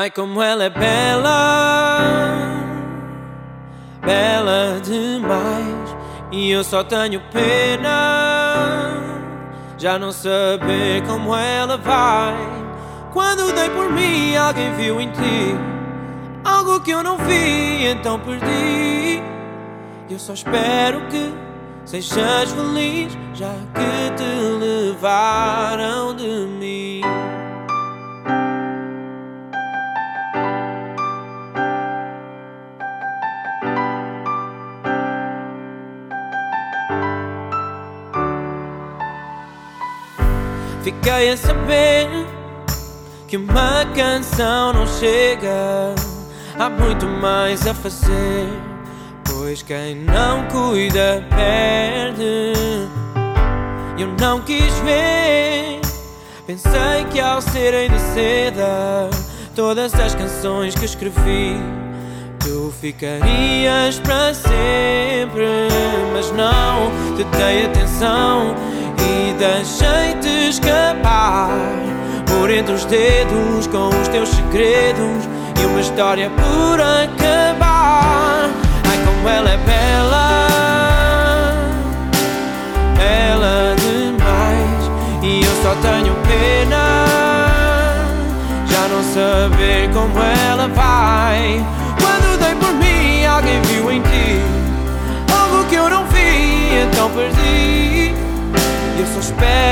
[0.00, 1.98] Ai, como ela é bela,
[4.00, 5.96] bela demais.
[6.30, 8.92] E eu só tenho pena,
[9.76, 12.36] já não saber como ela vai.
[13.12, 15.56] Quando dei por mim, alguém viu em ti
[16.44, 19.20] algo que eu não vi, então perdi.
[20.08, 21.34] Eu só espero que
[21.84, 27.00] sejas feliz, já que te levaram de mim.
[40.82, 42.08] Fiquei a saber
[43.26, 45.94] que uma canção não chega.
[46.58, 48.48] Há muito mais a fazer,
[49.24, 52.52] pois quem não cuida perde.
[53.98, 55.80] Eu não quis ver,
[56.46, 59.10] pensei que ao serem de seda,
[59.56, 61.56] todas as canções que escrevi.
[62.48, 65.68] Tu ficarias para sempre,
[66.14, 68.54] mas não te dei atenção
[68.96, 71.50] e deixei-te escapar
[72.26, 75.28] por entre os dedos com os teus segredos
[75.60, 78.48] e uma história por acabar.
[78.88, 80.38] Ai, como ela é bela,
[82.96, 84.90] bela demais,
[85.22, 87.04] e eu só tenho pena
[88.66, 90.97] já não saber como ela vai.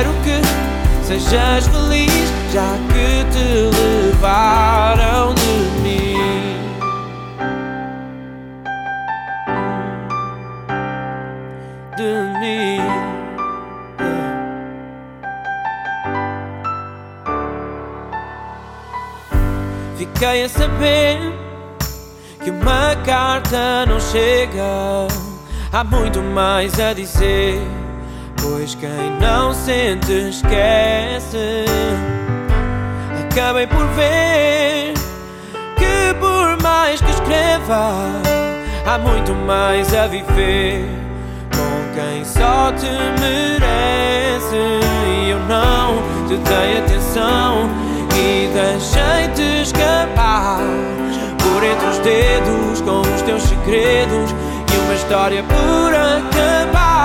[0.00, 3.44] Espero que sejas feliz, já que te
[3.76, 6.16] levaram de mim.
[11.96, 12.80] De mim.
[19.96, 21.18] Fiquei a saber
[22.42, 25.08] que uma carta não chega.
[25.72, 27.79] Há muito mais a dizer.
[28.42, 31.64] Pois quem não sente esquece.
[33.24, 34.94] Acabei por ver
[35.76, 37.92] que por mais que escreva,
[38.86, 40.84] há muito mais a viver
[41.54, 42.90] com quem só te
[43.20, 44.80] merece.
[45.06, 45.96] E eu não
[46.26, 47.68] te dei atenção
[48.16, 50.60] e deixei-te escapar
[51.38, 54.34] por entre os dedos com os teus segredos
[54.72, 56.99] e uma história por acabar.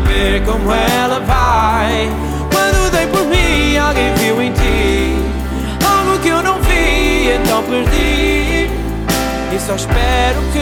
[0.00, 2.08] Saber como ela vai.
[2.52, 5.16] Quando dei por mim, alguém viu em ti
[5.84, 8.70] algo que eu não vi, então perdi.
[9.52, 10.60] E só espero que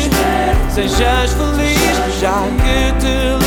[0.75, 3.38] sejas feliz, já que te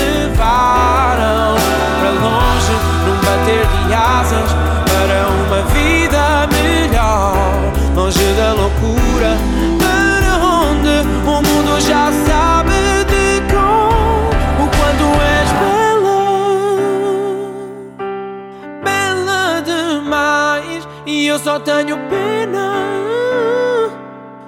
[21.52, 23.90] só tenho pena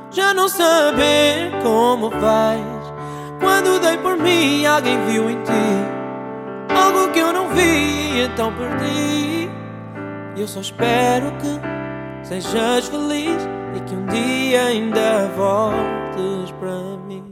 [0.09, 2.94] já não saber como vais.
[3.41, 9.50] Quando dei por mim, alguém viu em ti algo que eu não vi, então perdi.
[10.34, 16.72] E eu só espero que sejas feliz e que um dia ainda voltes para
[17.06, 17.30] mim.